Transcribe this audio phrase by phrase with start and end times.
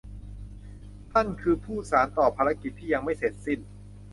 [1.11, 3.59] ท่านคือผู้สานต่อภารกิจที่ยังไม่เสร็จสิ้น